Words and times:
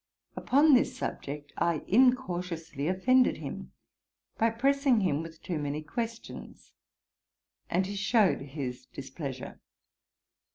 Upon 0.35 0.73
this 0.73 0.97
subject 0.97 1.53
I 1.57 1.83
incautiously 1.87 2.87
offended 2.87 3.37
him, 3.37 3.71
by 4.35 4.49
pressing 4.49 5.01
him 5.01 5.21
with 5.21 5.43
too 5.43 5.59
many 5.59 5.83
questions, 5.83 6.73
and 7.69 7.85
he 7.85 7.93
shewed 7.95 8.41
his 8.41 8.87
displeasure. 8.87 9.59